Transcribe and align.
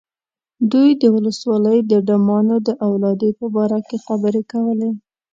دوی 0.71 0.89
د 1.01 1.03
ولسوالۍ 1.15 1.79
د 1.91 1.93
ډمانو 2.07 2.55
د 2.67 2.69
اولادې 2.87 3.29
په 3.39 3.45
باره 3.55 3.79
کې 3.87 3.97
خبرې 4.05 4.41
کولې. 4.51 4.91